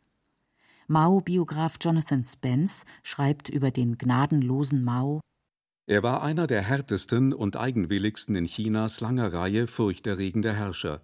Mao-Biograf 0.90 1.74
Jonathan 1.82 2.24
Spence 2.24 2.86
schreibt 3.02 3.50
über 3.50 3.70
den 3.70 3.98
gnadenlosen 3.98 4.82
Mao. 4.82 5.20
Er 5.86 6.02
war 6.02 6.22
einer 6.22 6.46
der 6.46 6.62
härtesten 6.62 7.34
und 7.34 7.56
eigenwilligsten 7.56 8.34
in 8.36 8.46
Chinas 8.46 9.02
langer 9.02 9.34
Reihe 9.34 9.66
furchterregender 9.66 10.54
Herrscher, 10.54 11.02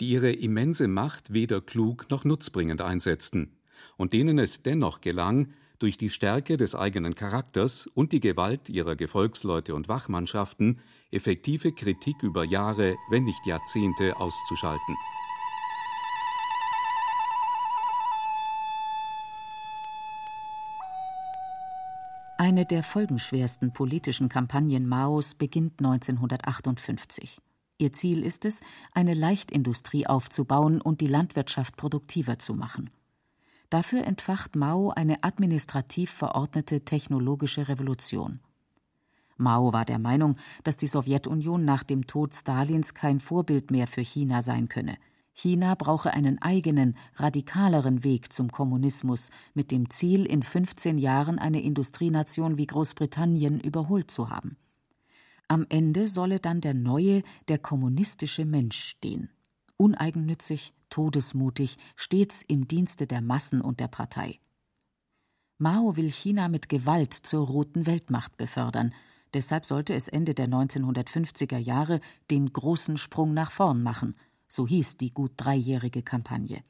die 0.00 0.10
ihre 0.10 0.32
immense 0.32 0.86
Macht 0.86 1.32
weder 1.32 1.62
klug 1.62 2.10
noch 2.10 2.26
nutzbringend 2.26 2.82
einsetzten 2.82 3.56
und 3.96 4.12
denen 4.12 4.38
es 4.38 4.62
dennoch 4.62 5.00
gelang, 5.00 5.54
durch 5.78 5.96
die 5.96 6.10
Stärke 6.10 6.58
des 6.58 6.74
eigenen 6.74 7.14
Charakters 7.14 7.86
und 7.86 8.12
die 8.12 8.20
Gewalt 8.20 8.68
ihrer 8.68 8.96
Gefolgsleute 8.96 9.74
und 9.74 9.88
Wachmannschaften 9.88 10.78
effektive 11.10 11.72
Kritik 11.72 12.22
über 12.22 12.44
Jahre, 12.44 12.96
wenn 13.10 13.24
nicht 13.24 13.46
Jahrzehnte 13.46 14.14
auszuschalten 14.18 14.94
Eine 22.42 22.66
der 22.66 22.82
folgenschwersten 22.82 23.72
politischen 23.72 24.28
Kampagnen 24.28 24.88
Maos 24.88 25.34
beginnt 25.34 25.74
1958. 25.78 27.40
Ihr 27.78 27.92
Ziel 27.92 28.24
ist 28.24 28.44
es, 28.44 28.62
eine 28.90 29.14
Leichtindustrie 29.14 30.08
aufzubauen 30.08 30.80
und 30.80 31.00
die 31.00 31.06
Landwirtschaft 31.06 31.76
produktiver 31.76 32.40
zu 32.40 32.54
machen. 32.54 32.90
Dafür 33.70 34.04
entfacht 34.04 34.56
Mao 34.56 34.90
eine 34.90 35.22
administrativ 35.22 36.10
verordnete 36.10 36.84
technologische 36.84 37.68
Revolution. 37.68 38.40
Mao 39.36 39.72
war 39.72 39.84
der 39.84 40.00
Meinung, 40.00 40.36
dass 40.64 40.76
die 40.76 40.88
Sowjetunion 40.88 41.64
nach 41.64 41.84
dem 41.84 42.08
Tod 42.08 42.34
Stalins 42.34 42.92
kein 42.92 43.20
Vorbild 43.20 43.70
mehr 43.70 43.86
für 43.86 44.02
China 44.02 44.42
sein 44.42 44.68
könne– 44.68 44.96
China 45.34 45.74
brauche 45.74 46.12
einen 46.12 46.40
eigenen, 46.42 46.96
radikaleren 47.16 48.04
Weg 48.04 48.32
zum 48.32 48.52
Kommunismus 48.52 49.30
mit 49.54 49.70
dem 49.70 49.88
Ziel, 49.88 50.26
in 50.26 50.42
15 50.42 50.98
Jahren 50.98 51.38
eine 51.38 51.62
Industrienation 51.62 52.58
wie 52.58 52.66
Großbritannien 52.66 53.58
überholt 53.58 54.10
zu 54.10 54.28
haben. 54.28 54.56
Am 55.48 55.66
Ende 55.68 56.06
solle 56.06 56.38
dann 56.38 56.60
der 56.60 56.74
neue, 56.74 57.22
der 57.48 57.58
kommunistische 57.58 58.44
Mensch 58.44 58.78
stehen. 58.78 59.30
Uneigennützig, 59.76 60.74
todesmutig, 60.90 61.78
stets 61.96 62.42
im 62.42 62.68
Dienste 62.68 63.06
der 63.06 63.22
Massen 63.22 63.60
und 63.60 63.80
der 63.80 63.88
Partei. 63.88 64.38
Mao 65.58 65.96
will 65.96 66.10
China 66.10 66.48
mit 66.48 66.68
Gewalt 66.68 67.14
zur 67.14 67.46
roten 67.46 67.86
Weltmacht 67.86 68.36
befördern. 68.36 68.92
Deshalb 69.32 69.64
sollte 69.64 69.94
es 69.94 70.08
Ende 70.08 70.34
der 70.34 70.48
1950er 70.48 71.58
Jahre 71.58 72.00
den 72.30 72.52
großen 72.52 72.98
Sprung 72.98 73.32
nach 73.32 73.50
vorn 73.50 73.82
machen– 73.82 74.14
so 74.52 74.66
hieß 74.66 74.98
die 74.98 75.14
gut 75.14 75.32
dreijährige 75.38 76.02
Kampagne. 76.02 76.62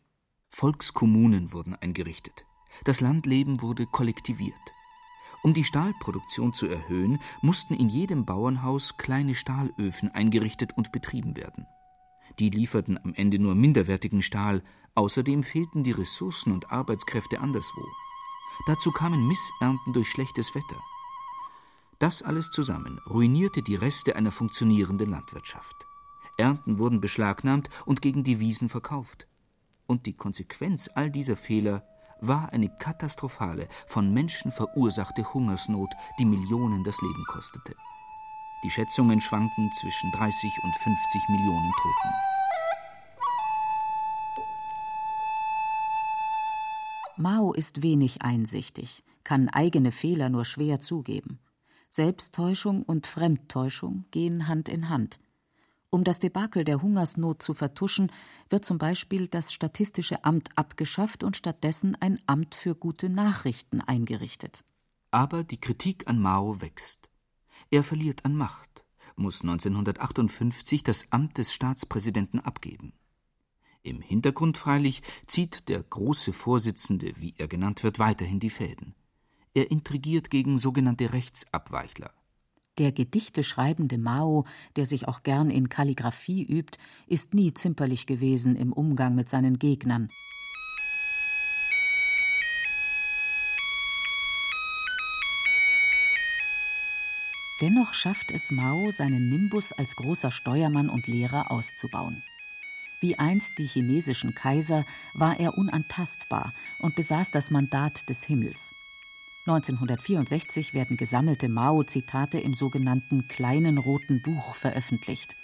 Volkskommunen 0.50 1.52
wurden 1.52 1.74
eingerichtet. 1.74 2.44
Das 2.84 3.00
Landleben 3.00 3.60
wurde 3.60 3.86
kollektiviert. 3.86 4.54
Um 5.42 5.52
die 5.52 5.64
Stahlproduktion 5.64 6.54
zu 6.54 6.66
erhöhen, 6.66 7.20
mussten 7.40 7.74
in 7.74 7.88
jedem 7.88 8.24
Bauernhaus 8.24 8.96
kleine 8.98 9.34
Stahlöfen 9.34 10.12
eingerichtet 10.12 10.76
und 10.76 10.92
betrieben 10.92 11.36
werden. 11.36 11.66
Die 12.38 12.50
lieferten 12.50 12.98
am 13.02 13.14
Ende 13.14 13.40
nur 13.40 13.56
minderwertigen 13.56 14.22
Stahl, 14.22 14.62
außerdem 14.94 15.42
fehlten 15.42 15.82
die 15.82 15.90
Ressourcen 15.90 16.52
und 16.52 16.70
Arbeitskräfte 16.70 17.40
anderswo. 17.40 17.84
Dazu 18.68 18.92
kamen 18.92 19.26
Missernten 19.26 19.92
durch 19.92 20.08
schlechtes 20.08 20.54
Wetter. 20.54 20.80
Das 21.98 22.22
alles 22.22 22.50
zusammen 22.50 23.00
ruinierte 23.10 23.62
die 23.62 23.74
Reste 23.74 24.14
einer 24.14 24.30
funktionierenden 24.30 25.10
Landwirtschaft. 25.10 25.86
Ernten 26.42 26.78
wurden 26.78 27.00
beschlagnahmt 27.00 27.68
und 27.86 28.02
gegen 28.02 28.24
die 28.24 28.40
Wiesen 28.40 28.68
verkauft. 28.68 29.28
Und 29.86 30.06
die 30.06 30.16
Konsequenz 30.16 30.90
all 30.92 31.08
dieser 31.08 31.36
Fehler 31.36 31.86
war 32.20 32.52
eine 32.52 32.68
katastrophale, 32.68 33.68
von 33.86 34.12
Menschen 34.12 34.50
verursachte 34.50 35.32
Hungersnot, 35.32 35.90
die 36.18 36.24
Millionen 36.24 36.82
das 36.82 37.00
Leben 37.00 37.24
kostete. 37.28 37.76
Die 38.64 38.70
Schätzungen 38.70 39.20
schwanken 39.20 39.70
zwischen 39.80 40.10
30 40.12 40.50
und 40.64 40.76
50 40.76 41.28
Millionen 41.28 41.72
Toten. 41.80 42.14
Mao 47.16 47.52
ist 47.52 47.82
wenig 47.82 48.22
einsichtig, 48.22 49.04
kann 49.22 49.48
eigene 49.48 49.92
Fehler 49.92 50.28
nur 50.28 50.44
schwer 50.44 50.80
zugeben. 50.80 51.38
Selbsttäuschung 51.88 52.82
und 52.82 53.06
Fremdtäuschung 53.06 54.06
gehen 54.10 54.48
Hand 54.48 54.68
in 54.68 54.88
Hand. 54.88 55.20
Um 55.94 56.04
das 56.04 56.20
Debakel 56.20 56.64
der 56.64 56.80
Hungersnot 56.80 57.42
zu 57.42 57.52
vertuschen, 57.52 58.10
wird 58.48 58.64
zum 58.64 58.78
Beispiel 58.78 59.28
das 59.28 59.52
Statistische 59.52 60.24
Amt 60.24 60.48
abgeschafft 60.56 61.22
und 61.22 61.36
stattdessen 61.36 61.98
ein 62.00 62.18
Amt 62.24 62.54
für 62.54 62.74
gute 62.74 63.10
Nachrichten 63.10 63.82
eingerichtet. 63.82 64.64
Aber 65.10 65.44
die 65.44 65.60
Kritik 65.60 66.08
an 66.08 66.18
Mao 66.18 66.62
wächst. 66.62 67.10
Er 67.70 67.82
verliert 67.82 68.24
an 68.24 68.34
Macht, 68.34 68.86
muss 69.16 69.42
1958 69.42 70.82
das 70.82 71.08
Amt 71.10 71.36
des 71.36 71.52
Staatspräsidenten 71.52 72.40
abgeben. 72.40 72.94
Im 73.82 74.00
Hintergrund 74.00 74.56
freilich 74.56 75.02
zieht 75.26 75.68
der 75.68 75.82
große 75.82 76.32
Vorsitzende, 76.32 77.12
wie 77.16 77.34
er 77.36 77.48
genannt 77.48 77.82
wird, 77.82 77.98
weiterhin 77.98 78.40
die 78.40 78.48
Fäden. 78.48 78.94
Er 79.52 79.70
intrigiert 79.70 80.30
gegen 80.30 80.58
sogenannte 80.58 81.12
Rechtsabweichler. 81.12 82.14
Der 82.78 82.90
Gedichte 82.90 83.44
schreibende 83.44 83.98
Mao, 83.98 84.46
der 84.76 84.86
sich 84.86 85.06
auch 85.06 85.22
gern 85.22 85.50
in 85.50 85.68
Kalligraphie 85.68 86.42
übt, 86.42 86.78
ist 87.06 87.34
nie 87.34 87.52
zimperlich 87.52 88.06
gewesen 88.06 88.56
im 88.56 88.72
Umgang 88.72 89.14
mit 89.14 89.28
seinen 89.28 89.58
Gegnern. 89.58 90.08
Dennoch 97.60 97.94
schafft 97.94 98.32
es 98.32 98.50
Mao, 98.50 98.90
seinen 98.90 99.28
Nimbus 99.28 99.72
als 99.72 99.94
großer 99.94 100.32
Steuermann 100.32 100.88
und 100.88 101.06
Lehrer 101.06 101.52
auszubauen. 101.52 102.24
Wie 103.00 103.18
einst 103.18 103.58
die 103.58 103.66
chinesischen 103.66 104.34
Kaiser 104.34 104.84
war 105.14 105.38
er 105.38 105.58
unantastbar 105.58 106.52
und 106.80 106.96
besaß 106.96 107.30
das 107.30 107.50
Mandat 107.50 108.08
des 108.08 108.24
Himmels. 108.24 108.72
1964 109.44 110.72
werden 110.72 110.96
gesammelte 110.96 111.48
Mao-Zitate 111.48 112.38
im 112.38 112.54
sogenannten 112.54 113.26
Kleinen 113.26 113.76
Roten 113.78 114.22
Buch 114.22 114.54
veröffentlicht. 114.54 115.34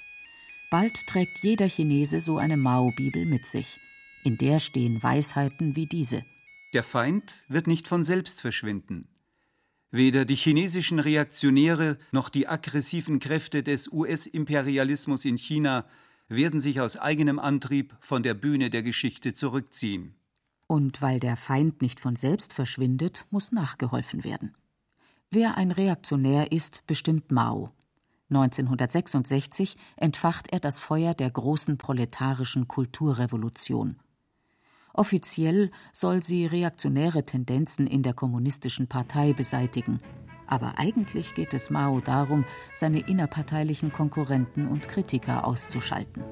Bald 0.71 1.09
trägt 1.09 1.43
jeder 1.43 1.69
Chinese 1.69 2.21
so 2.21 2.39
eine 2.39 2.57
Mao-Bibel 2.57 3.27
mit 3.27 3.45
sich. 3.45 3.81
In 4.23 4.39
der 4.39 4.61
stehen 4.61 5.03
Weisheiten 5.03 5.75
wie 5.75 5.87
diese. 5.87 6.25
Der 6.75 6.85
Feind 6.85 7.43
wird 7.49 7.67
nicht 7.67 7.89
von 7.89 8.05
selbst 8.05 8.41
verschwinden. 8.41 9.09
Weder 9.91 10.25
die 10.25 10.37
chinesischen 10.37 11.01
Reaktionäre 11.01 11.99
noch 12.13 12.29
die 12.29 12.47
aggressiven 12.47 13.19
Kräfte 13.19 13.65
des 13.65 13.89
US-Imperialismus 13.91 15.25
in 15.25 15.39
China 15.39 15.87
werden 16.29 16.61
sich 16.61 16.81
aus 16.81 16.99
eigenem 16.99 17.39
Antrieb 17.39 17.97
von 18.01 18.23
der 18.23 18.35
Bühne 18.35 18.71
der 18.71 18.83
Geschichte 18.83 19.33
zurückziehen. 19.33 20.18
Und 20.69 21.03
weil 21.03 21.19
der 21.19 21.37
Feind 21.37 21.83
nicht 21.83 21.99
von 21.99 22.15
selbst 22.15 22.53
verschwindet, 22.53 23.25
muss 23.31 23.51
nachgeholfen 23.51 24.23
werden. 24.23 24.55
Wer 25.31 25.57
ein 25.57 25.73
Reaktionär 25.73 26.53
ist, 26.53 26.87
bestimmt 26.87 27.33
Mao. 27.33 27.71
1966 28.31 29.79
entfacht 29.97 30.53
er 30.53 30.61
das 30.61 30.79
Feuer 30.79 31.15
der 31.15 31.31
großen 31.31 31.79
proletarischen 31.79 32.69
Kulturrevolution. 32.69 33.97
Offiziell 34.93 35.71
soll 35.93 36.23
sie 36.23 36.45
reaktionäre 36.45 37.25
Tendenzen 37.25 37.87
in 37.87 38.03
der 38.03 38.13
kommunistischen 38.13 38.89
Partei 38.89 39.33
beseitigen. 39.33 40.01
Aber 40.47 40.79
eigentlich 40.79 41.35
geht 41.35 41.55
es 41.55 41.71
Mao 41.71 42.01
darum, 42.01 42.45
seine 42.75 43.01
innerparteilichen 43.01 43.93
Konkurrenten 43.93 44.67
und 44.67 44.89
Kritiker 44.89 45.47
auszuschalten. 45.47 46.25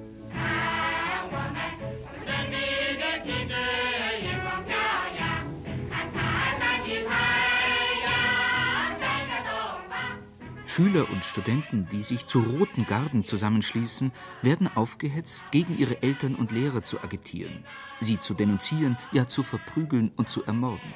Schüler 10.77 11.09
und 11.11 11.25
Studenten, 11.25 11.89
die 11.91 12.03
sich 12.03 12.27
zu 12.27 12.39
Roten 12.41 12.85
Garden 12.85 13.25
zusammenschließen, 13.25 14.13
werden 14.43 14.69
aufgehetzt, 14.77 15.51
gegen 15.51 15.79
ihre 15.79 16.03
Eltern 16.03 16.35
und 16.35 16.53
Lehrer 16.53 16.83
zu 16.83 17.03
agitieren, 17.03 17.65
sie 17.99 18.19
zu 18.19 18.35
denunzieren, 18.35 18.99
ja 19.11 19.27
zu 19.27 19.43
verprügeln 19.43 20.13
und 20.17 20.29
zu 20.29 20.45
ermorden. 20.45 20.93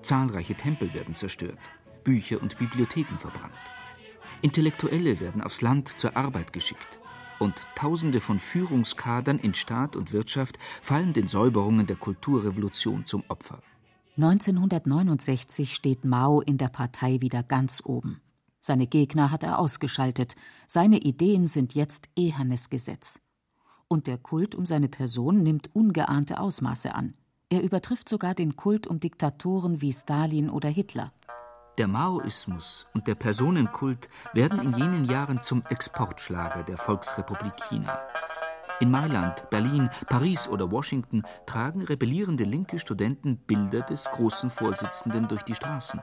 Zahlreiche 0.00 0.56
Tempel 0.56 0.92
werden 0.92 1.14
zerstört, 1.14 1.60
Bücher 2.02 2.42
und 2.42 2.58
Bibliotheken 2.58 3.16
verbrannt. 3.16 3.54
Intellektuelle 4.42 5.20
werden 5.20 5.40
aufs 5.40 5.60
Land 5.60 5.86
zur 5.96 6.16
Arbeit 6.16 6.52
geschickt. 6.52 6.98
Und 7.38 7.54
Tausende 7.76 8.18
von 8.18 8.40
Führungskadern 8.40 9.38
in 9.38 9.54
Staat 9.54 9.94
und 9.94 10.12
Wirtschaft 10.12 10.58
fallen 10.82 11.12
den 11.12 11.28
Säuberungen 11.28 11.86
der 11.86 11.94
Kulturrevolution 11.94 13.06
zum 13.06 13.22
Opfer. 13.28 13.60
1969 14.16 15.72
steht 15.72 16.04
Mao 16.04 16.40
in 16.40 16.58
der 16.58 16.70
Partei 16.70 17.20
wieder 17.20 17.44
ganz 17.44 17.82
oben. 17.84 18.20
Seine 18.66 18.88
Gegner 18.88 19.30
hat 19.30 19.44
er 19.44 19.60
ausgeschaltet. 19.60 20.34
Seine 20.66 20.98
Ideen 20.98 21.46
sind 21.46 21.76
jetzt 21.76 22.08
ehernes 22.16 22.68
Gesetz. 22.68 23.20
Und 23.86 24.08
der 24.08 24.18
Kult 24.18 24.56
um 24.56 24.66
seine 24.66 24.88
Person 24.88 25.44
nimmt 25.44 25.70
ungeahnte 25.72 26.40
Ausmaße 26.40 26.92
an. 26.92 27.14
Er 27.48 27.62
übertrifft 27.62 28.08
sogar 28.08 28.34
den 28.34 28.56
Kult 28.56 28.88
um 28.88 28.98
Diktatoren 28.98 29.82
wie 29.82 29.92
Stalin 29.92 30.50
oder 30.50 30.68
Hitler. 30.68 31.12
Der 31.78 31.86
Maoismus 31.86 32.88
und 32.92 33.06
der 33.06 33.14
Personenkult 33.14 34.08
werden 34.32 34.58
in 34.58 34.76
jenen 34.76 35.04
Jahren 35.04 35.40
zum 35.42 35.62
Exportschlager 35.66 36.64
der 36.64 36.76
Volksrepublik 36.76 37.54
China. 37.68 38.00
In 38.80 38.90
Mailand, 38.90 39.48
Berlin, 39.48 39.90
Paris 40.08 40.48
oder 40.48 40.72
Washington 40.72 41.22
tragen 41.46 41.82
rebellierende 41.82 42.42
linke 42.42 42.80
Studenten 42.80 43.36
Bilder 43.36 43.82
des 43.82 44.06
großen 44.06 44.50
Vorsitzenden 44.50 45.28
durch 45.28 45.44
die 45.44 45.54
Straßen. 45.54 46.00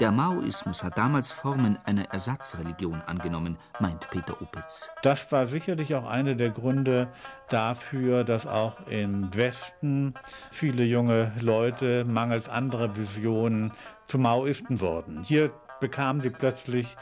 Der 0.00 0.10
Maoismus 0.10 0.82
hat 0.82 0.98
damals 0.98 1.30
Formen 1.30 1.78
einer 1.84 2.10
Ersatzreligion 2.12 3.00
angenommen, 3.06 3.56
meint 3.78 4.10
Peter 4.10 4.40
Opitz. 4.42 4.90
Das 5.02 5.30
war 5.30 5.46
sicherlich 5.46 5.94
auch 5.94 6.06
einer 6.06 6.34
der 6.34 6.50
Gründe 6.50 7.08
dafür, 7.48 8.24
dass 8.24 8.44
auch 8.44 8.74
im 8.88 9.32
Westen 9.34 10.14
viele 10.50 10.84
junge 10.84 11.32
Leute 11.40 12.04
mangels 12.04 12.48
anderer 12.48 12.96
Visionen 12.96 13.72
zu 14.08 14.18
Maoisten 14.18 14.80
wurden. 14.80 15.22
Hier 15.22 15.52
bekamen 15.80 16.22
sie 16.22 16.30
plötzlich 16.30 16.96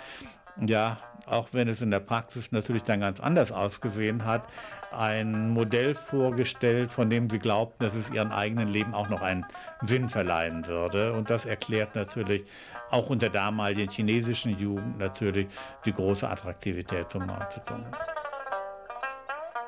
ja, 0.61 0.99
auch 1.33 1.49
wenn 1.53 1.69
es 1.69 1.81
in 1.81 1.91
der 1.91 2.01
Praxis 2.01 2.53
natürlich 2.53 2.83
dann 2.83 3.01
ganz 3.01 3.21
anders 3.21 3.51
ausgesehen 3.51 4.25
hat, 4.25 4.47
ein 4.93 5.51
Modell 5.51 5.95
vorgestellt, 5.95 6.93
von 6.93 7.09
dem 7.09 7.31
sie 7.31 7.39
glaubten, 7.39 7.85
dass 7.85 7.95
es 7.95 8.11
ihrem 8.11 8.31
eigenen 8.31 8.69
Leben 8.69 8.95
auch 8.95 9.09
noch 9.09 9.23
einen 9.23 9.47
Sinn 9.83 10.09
verleihen 10.09 10.67
würde. 10.67 11.13
Und 11.15 11.31
das 11.31 11.47
erklärt 11.47 11.95
natürlich 11.95 12.45
auch 12.91 13.09
unter 13.09 13.31
damaligen 13.31 13.91
chinesischen 13.91 14.59
Jugend 14.59 14.99
natürlich 14.99 15.49
die 15.85 15.93
große 15.93 16.29
Attraktivität 16.29 17.11
von 17.11 17.27
Mao 17.27 17.49
Zedong. 17.49 17.85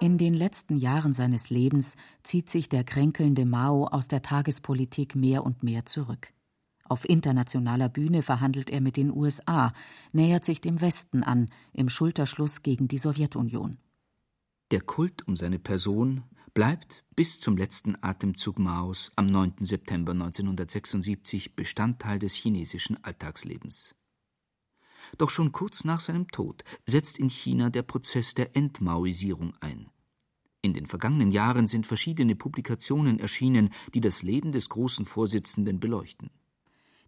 In 0.01 0.19
den 0.19 0.35
letzten 0.35 0.77
Jahren 0.77 1.15
seines 1.15 1.49
Lebens 1.49 1.97
zieht 2.23 2.51
sich 2.51 2.69
der 2.69 2.85
kränkelnde 2.85 3.47
Mao 3.47 3.87
aus 3.87 4.09
der 4.09 4.21
Tagespolitik 4.21 5.15
mehr 5.15 5.45
und 5.45 5.63
mehr 5.63 5.87
zurück. 5.87 6.35
Auf 6.87 7.09
internationaler 7.09 7.89
Bühne 7.89 8.23
verhandelt 8.23 8.71
er 8.71 8.81
mit 8.81 8.97
den 8.97 9.11
USA, 9.11 9.73
nähert 10.13 10.45
sich 10.45 10.61
dem 10.61 10.81
Westen 10.81 11.23
an, 11.23 11.51
im 11.73 11.89
Schulterschluss 11.89 12.63
gegen 12.63 12.89
die 12.89 12.99
Sowjetunion. 12.99 13.77
Der 14.71 14.81
Kult 14.81 15.27
um 15.27 15.37
seine 15.37 15.59
Person 15.59 16.25
bleibt 16.53 17.05
bis 17.17 17.41
zum 17.41 17.57
letzten 17.57 17.97
Atemzug 18.03 18.59
Maos 18.59 19.13
am 19.17 19.27
9. 19.27 19.57
September 19.61 20.13
1976 20.13 21.57
Bestandteil 21.57 22.19
des 22.19 22.35
chinesischen 22.35 23.03
Alltagslebens. 23.03 23.95
Doch 25.19 25.31
schon 25.31 25.53
kurz 25.53 25.85
nach 25.85 26.01
seinem 26.01 26.29
Tod 26.29 26.65
setzt 26.87 27.19
in 27.19 27.29
China 27.31 27.71
der 27.71 27.83
Prozess 27.83 28.35
der 28.35 28.57
Entmaoisierung 28.57 29.55
ein. 29.61 29.91
In 30.63 30.73
den 30.73 30.87
vergangenen 30.87 31.31
Jahren 31.31 31.67
sind 31.67 31.87
verschiedene 31.87 32.37
Publikationen 32.37 33.19
erschienen, 33.19 33.71
die 33.93 34.01
das 34.01 34.23
Leben 34.23 34.53
des 34.53 34.71
großen 34.71 35.05
Vorsitzenden 35.05 35.79
beleuchten. 35.79 36.31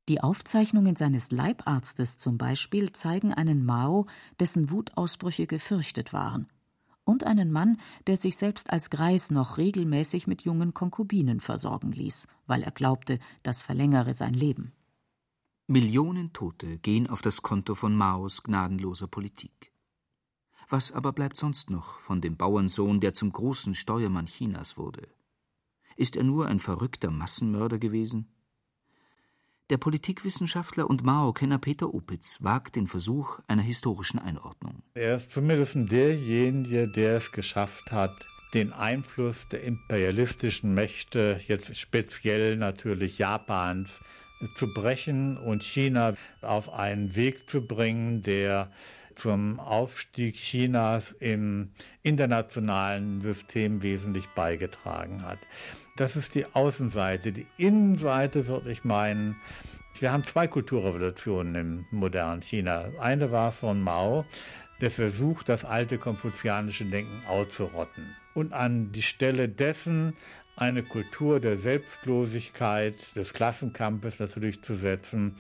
Die 0.09 0.21
Aufzeichnungen 0.21 0.95
seines 0.95 1.33
Leibarztes 1.33 2.16
zum 2.16 2.38
Beispiel 2.38 2.92
zeigen 2.92 3.35
einen 3.35 3.64
Mao, 3.64 4.07
dessen 4.38 4.71
Wutausbrüche 4.71 5.47
gefürchtet 5.47 6.12
waren. 6.12 6.49
und 7.07 7.25
einen 7.25 7.53
Mann, 7.53 7.81
der 8.09 8.16
sich 8.16 8.37
selbst 8.37 8.71
als 8.71 8.90
Greis 8.90 9.31
noch 9.31 9.59
regelmäßig 9.59 10.27
mit 10.27 10.42
jungen 10.42 10.75
Konkubinen 10.75 11.40
versorgen 11.40 11.92
ließ, 11.92 12.27
weil 12.47 12.62
er 12.62 12.73
glaubte, 12.73 13.21
das 13.45 13.62
verlängere 13.62 14.12
sein 14.12 14.35
Leben. 14.35 14.73
Millionen 15.69 16.33
Tote 16.33 16.79
gehen 16.79 17.09
auf 17.09 17.23
das 17.23 17.42
Konto 17.42 17.75
von 17.77 17.97
Maos 17.97 18.42
gnadenloser 18.42 19.07
Politik. 19.07 19.73
Was 20.69 20.90
aber 20.90 21.12
bleibt 21.12 21.37
sonst 21.37 21.71
noch 21.71 22.01
von 22.01 22.21
dem 22.21 22.37
Bauernsohn, 22.37 22.99
der 22.99 23.14
zum 23.14 23.31
großen 23.31 23.75
Steuermann 23.75 24.27
Chinas 24.27 24.77
wurde? 24.77 25.09
Ist 25.97 26.16
er 26.16 26.25
nur 26.25 26.47
ein 26.47 26.59
verrückter 26.59 27.12
Massenmörder 27.12 27.79
gewesen? 27.79 28.36
Der 29.69 29.79
Politikwissenschaftler 29.79 30.89
und 30.89 31.03
Mao-Kenner 31.03 31.59
Peter 31.59 31.93
Opitz 31.93 32.39
wagt 32.41 32.77
den 32.77 32.87
Versuch 32.87 33.41
einer 33.49 33.63
historischen 33.63 34.21
Einordnung. 34.21 34.85
Er 34.95 35.17
ist 35.17 35.33
zumindest 35.33 35.75
derjenige, 35.75 36.87
der 36.87 37.17
es 37.17 37.33
geschafft 37.33 37.91
hat, 37.91 38.15
den 38.55 38.73
Einfluss 38.73 39.49
der 39.49 39.65
imperialistischen 39.65 40.73
Mächte, 40.73 41.41
jetzt 41.49 41.77
speziell 41.77 42.57
natürlich 42.57 43.19
Japans, 43.19 43.99
zu 44.55 44.73
brechen 44.73 45.37
und 45.37 45.65
China 45.65 46.15
auf 46.43 46.73
einen 46.73 47.17
Weg 47.17 47.51
zu 47.51 47.67
bringen, 47.67 48.23
der 48.23 48.71
zum 49.17 49.59
Aufstieg 49.59 50.37
Chinas 50.37 51.11
im 51.19 51.71
internationalen 52.05 53.21
System 53.21 53.83
wesentlich 53.83 54.29
beigetragen 54.37 55.23
hat. 55.23 55.39
Das 55.97 56.15
ist 56.15 56.35
die 56.35 56.45
Außenseite. 56.45 57.33
Die 57.33 57.47
Innenseite 57.57 58.47
würde 58.47 58.71
ich 58.71 58.85
meinen, 58.85 59.37
wir 59.99 60.13
haben 60.13 60.25
zwei 60.25 60.47
Kulturrevolutionen 60.47 61.55
im 61.55 61.87
modernen 61.91 62.43
China. 62.43 62.91
Eine 63.01 63.33
war 63.33 63.51
von 63.51 63.83
Mao, 63.83 64.27
der 64.83 64.91
Versuch, 64.91 65.43
das 65.43 65.65
alte 65.65 65.97
konfuzianische 65.97 66.85
Denken 66.85 67.23
auszurotten 67.27 68.15
und 68.35 68.53
an 68.53 68.93
die 68.93 69.03
Stelle 69.03 69.49
dessen 69.49 70.15
eine 70.57 70.83
Kultur 70.83 71.41
der 71.41 71.57
Selbstlosigkeit, 71.57 72.95
des 73.17 73.33
Klassenkampfes 73.33 74.19
natürlich 74.19 74.63
zu 74.63 74.75
setzen. 74.75 75.37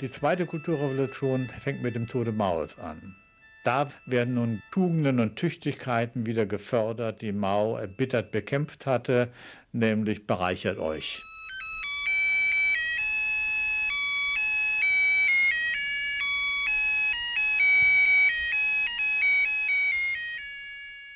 Die 0.00 0.10
zweite 0.10 0.46
Kulturrevolution 0.46 1.48
fängt 1.60 1.82
mit 1.82 1.94
dem 1.94 2.08
Tode 2.08 2.32
Maos 2.32 2.78
an. 2.78 3.16
Da 3.64 3.88
werden 4.04 4.34
nun 4.34 4.62
Tugenden 4.70 5.20
und 5.20 5.36
Tüchtigkeiten 5.36 6.26
wieder 6.26 6.44
gefördert, 6.44 7.22
die 7.22 7.32
Mao 7.32 7.76
erbittert 7.76 8.30
bekämpft 8.30 8.84
hatte, 8.84 9.32
nämlich 9.72 10.26
bereichert 10.26 10.78
euch. 10.78 11.24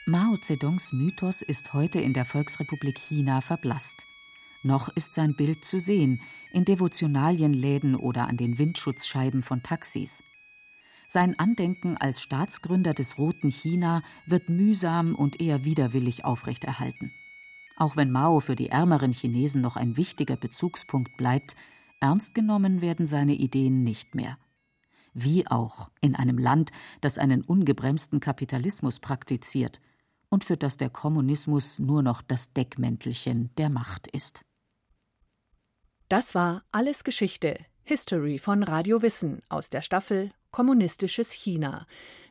Mao 0.06 0.38
Zedongs 0.38 0.94
Mythos 0.94 1.42
ist 1.42 1.74
heute 1.74 2.00
in 2.00 2.14
der 2.14 2.24
Volksrepublik 2.24 2.96
China 2.96 3.42
verblasst. 3.42 4.06
Noch 4.62 4.88
ist 4.88 5.12
sein 5.12 5.36
Bild 5.36 5.66
zu 5.66 5.80
sehen, 5.80 6.22
in 6.50 6.64
Devotionalienläden 6.64 7.94
oder 7.94 8.26
an 8.26 8.38
den 8.38 8.56
Windschutzscheiben 8.56 9.42
von 9.42 9.62
Taxis. 9.62 10.22
Sein 11.10 11.38
Andenken 11.38 11.96
als 11.96 12.20
Staatsgründer 12.20 12.92
des 12.92 13.16
Roten 13.16 13.48
China 13.48 14.02
wird 14.26 14.50
mühsam 14.50 15.14
und 15.14 15.40
eher 15.40 15.64
widerwillig 15.64 16.26
aufrechterhalten. 16.26 17.14
Auch 17.78 17.96
wenn 17.96 18.12
Mao 18.12 18.40
für 18.40 18.56
die 18.56 18.68
ärmeren 18.68 19.12
Chinesen 19.12 19.62
noch 19.62 19.76
ein 19.76 19.96
wichtiger 19.96 20.36
Bezugspunkt 20.36 21.16
bleibt, 21.16 21.56
ernst 22.00 22.34
genommen 22.34 22.82
werden 22.82 23.06
seine 23.06 23.32
Ideen 23.32 23.84
nicht 23.84 24.14
mehr. 24.14 24.36
Wie 25.14 25.46
auch 25.46 25.90
in 26.02 26.14
einem 26.14 26.36
Land, 26.36 26.72
das 27.00 27.16
einen 27.16 27.40
ungebremsten 27.40 28.20
Kapitalismus 28.20 29.00
praktiziert 29.00 29.80
und 30.28 30.44
für 30.44 30.58
das 30.58 30.76
der 30.76 30.90
Kommunismus 30.90 31.78
nur 31.78 32.02
noch 32.02 32.20
das 32.20 32.52
Deckmäntelchen 32.52 33.48
der 33.56 33.70
Macht 33.70 34.08
ist. 34.08 34.42
Das 36.10 36.34
war 36.34 36.64
Alles 36.70 37.02
Geschichte, 37.02 37.58
History 37.82 38.38
von 38.38 38.62
Radio 38.62 39.00
Wissen 39.00 39.40
aus 39.48 39.70
der 39.70 39.80
Staffel 39.80 40.32
Kommunistisches 40.50 41.32
China. 41.32 41.86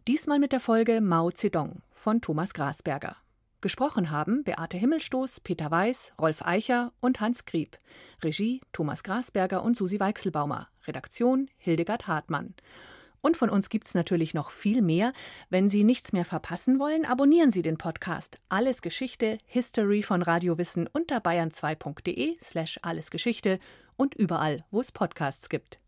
Diesmal 0.07 0.39
mit 0.39 0.51
der 0.51 0.59
Folge 0.59 1.01
Mao 1.01 1.31
Zedong 1.31 1.81
von 1.91 2.19
Thomas 2.19 2.53
Grasberger. 2.53 3.15
Gesprochen 3.61 4.11
haben 4.11 4.43
Beate 4.43 4.77
Himmelstoß, 4.77 5.39
Peter 5.41 5.69
Weiß, 5.69 6.13
Rolf 6.19 6.41
Eicher 6.41 6.93
und 6.99 7.19
Hans 7.19 7.45
Krieb. 7.45 7.77
Regie 8.23 8.61
Thomas 8.73 9.03
Grasberger 9.03 9.63
und 9.63 9.77
Susi 9.77 9.99
Weichselbaumer. 9.99 10.67
Redaktion 10.85 11.49
Hildegard 11.57 12.07
Hartmann. 12.07 12.55
Und 13.21 13.37
von 13.37 13.49
uns 13.49 13.69
gibt's 13.69 13.93
natürlich 13.93 14.33
noch 14.33 14.51
viel 14.51 14.81
mehr. 14.81 15.13
Wenn 15.49 15.69
Sie 15.69 15.83
nichts 15.83 16.13
mehr 16.13 16.25
verpassen 16.25 16.79
wollen, 16.79 17.05
abonnieren 17.05 17.51
Sie 17.51 17.61
den 17.61 17.77
Podcast 17.77 18.39
Alles 18.49 18.81
Geschichte, 18.81 19.37
History 19.45 20.01
von 20.01 20.21
Radio 20.21 20.57
Wissen 20.57 20.87
unter 20.91 21.17
bayern2.de 21.17 22.37
slash 22.41 22.79
allesgeschichte 22.81 23.59
und 23.95 24.15
überall, 24.15 24.65
wo 24.71 24.79
es 24.79 24.91
Podcasts 24.91 25.49
gibt. 25.49 25.79